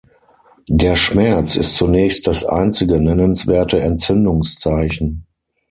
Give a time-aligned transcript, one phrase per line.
[0.71, 5.27] Der Schmerz ist zunächst das einzige nennenswerte Entzündungszeichen.